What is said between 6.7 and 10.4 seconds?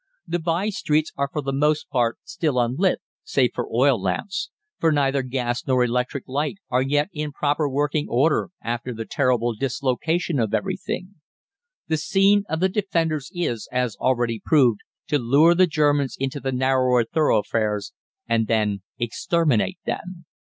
are yet in proper working order after the terrible dislocation